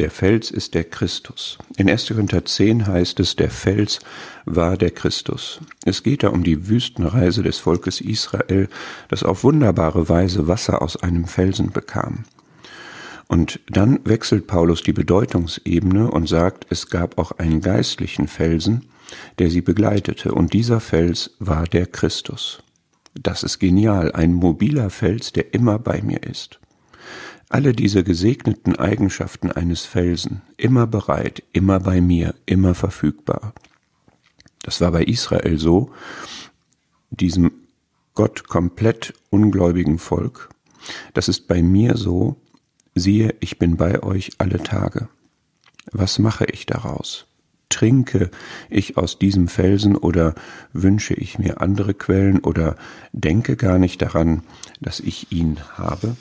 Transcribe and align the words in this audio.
Der 0.00 0.10
Fels 0.10 0.50
ist 0.50 0.74
der 0.74 0.82
Christus. 0.82 1.56
In 1.76 1.88
1. 1.88 2.08
Korinther 2.08 2.44
10 2.44 2.88
heißt 2.88 3.20
es, 3.20 3.36
der 3.36 3.50
Fels 3.50 4.00
war 4.44 4.76
der 4.76 4.90
Christus. 4.90 5.60
Es 5.84 6.02
geht 6.02 6.24
da 6.24 6.30
um 6.30 6.42
die 6.42 6.68
Wüstenreise 6.68 7.44
des 7.44 7.58
Volkes 7.58 8.00
Israel, 8.00 8.68
das 9.08 9.22
auf 9.22 9.44
wunderbare 9.44 10.08
Weise 10.08 10.48
Wasser 10.48 10.82
aus 10.82 10.96
einem 10.96 11.26
Felsen 11.26 11.70
bekam. 11.70 12.24
Und 13.28 13.60
dann 13.68 14.00
wechselt 14.04 14.48
Paulus 14.48 14.82
die 14.82 14.92
Bedeutungsebene 14.92 16.10
und 16.10 16.28
sagt, 16.28 16.66
es 16.70 16.90
gab 16.90 17.16
auch 17.16 17.38
einen 17.38 17.60
geistlichen 17.60 18.26
Felsen, 18.26 18.86
der 19.38 19.48
sie 19.48 19.60
begleitete, 19.60 20.34
und 20.34 20.54
dieser 20.54 20.80
Fels 20.80 21.30
war 21.38 21.64
der 21.64 21.86
Christus. 21.86 22.64
Das 23.14 23.44
ist 23.44 23.60
genial, 23.60 24.10
ein 24.10 24.32
mobiler 24.32 24.90
Fels, 24.90 25.32
der 25.32 25.54
immer 25.54 25.78
bei 25.78 26.02
mir 26.02 26.24
ist. 26.24 26.58
Alle 27.54 27.72
diese 27.72 28.02
gesegneten 28.02 28.74
Eigenschaften 28.74 29.52
eines 29.52 29.84
Felsen, 29.84 30.42
immer 30.56 30.88
bereit, 30.88 31.44
immer 31.52 31.78
bei 31.78 32.00
mir, 32.00 32.34
immer 32.46 32.74
verfügbar. 32.74 33.54
Das 34.64 34.80
war 34.80 34.90
bei 34.90 35.04
Israel 35.04 35.56
so, 35.56 35.92
diesem 37.10 37.52
Gott 38.14 38.48
komplett 38.48 39.14
ungläubigen 39.30 40.00
Volk. 40.00 40.48
Das 41.12 41.28
ist 41.28 41.46
bei 41.46 41.62
mir 41.62 41.96
so, 41.96 42.34
siehe, 42.96 43.36
ich 43.38 43.56
bin 43.56 43.76
bei 43.76 44.02
euch 44.02 44.32
alle 44.38 44.60
Tage. 44.60 45.08
Was 45.92 46.18
mache 46.18 46.46
ich 46.46 46.66
daraus? 46.66 47.26
Trinke 47.68 48.32
ich 48.68 48.96
aus 48.96 49.20
diesem 49.20 49.46
Felsen 49.46 49.96
oder 49.96 50.34
wünsche 50.72 51.14
ich 51.14 51.38
mir 51.38 51.60
andere 51.60 51.94
Quellen 51.94 52.40
oder 52.40 52.74
denke 53.12 53.54
gar 53.54 53.78
nicht 53.78 54.02
daran, 54.02 54.42
dass 54.80 54.98
ich 54.98 55.30
ihn 55.30 55.60
habe? 55.78 56.16